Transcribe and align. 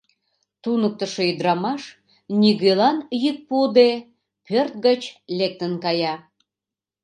Туныктышо 0.63 1.21
ӱдырамаш, 1.31 1.83
нигӧлан 2.39 2.97
йӱк 3.23 3.37
пуыде, 3.47 3.91
пӧрт 4.45 4.73
гыч 4.85 5.01
лектын 5.37 5.73
кая... 5.83 6.15